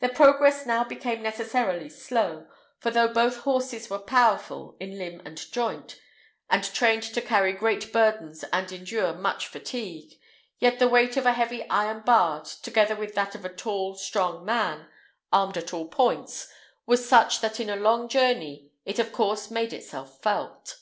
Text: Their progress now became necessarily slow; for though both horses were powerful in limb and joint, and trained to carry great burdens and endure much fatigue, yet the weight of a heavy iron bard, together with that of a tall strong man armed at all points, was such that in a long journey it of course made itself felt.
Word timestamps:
Their 0.00 0.10
progress 0.10 0.66
now 0.66 0.84
became 0.84 1.22
necessarily 1.22 1.88
slow; 1.88 2.48
for 2.80 2.90
though 2.90 3.08
both 3.08 3.44
horses 3.44 3.88
were 3.88 3.98
powerful 3.98 4.76
in 4.78 4.98
limb 4.98 5.22
and 5.24 5.38
joint, 5.50 5.98
and 6.50 6.62
trained 6.62 7.04
to 7.04 7.22
carry 7.22 7.54
great 7.54 7.90
burdens 7.90 8.44
and 8.52 8.70
endure 8.70 9.14
much 9.14 9.46
fatigue, 9.46 10.12
yet 10.58 10.78
the 10.78 10.86
weight 10.86 11.16
of 11.16 11.24
a 11.24 11.32
heavy 11.32 11.66
iron 11.70 12.02
bard, 12.04 12.44
together 12.44 12.94
with 12.94 13.14
that 13.14 13.34
of 13.34 13.46
a 13.46 13.54
tall 13.54 13.94
strong 13.94 14.44
man 14.44 14.86
armed 15.32 15.56
at 15.56 15.72
all 15.72 15.88
points, 15.88 16.48
was 16.84 17.08
such 17.08 17.40
that 17.40 17.58
in 17.58 17.70
a 17.70 17.74
long 17.76 18.06
journey 18.06 18.70
it 18.84 18.98
of 18.98 19.12
course 19.12 19.50
made 19.50 19.72
itself 19.72 20.20
felt. 20.22 20.76